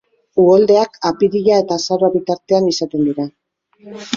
Uholdeak 0.43 0.95
apirila 1.09 1.59
eta 1.65 1.77
azaroa 1.81 2.11
bitartean 2.17 2.73
izaten 2.73 3.07
dira. 3.11 3.31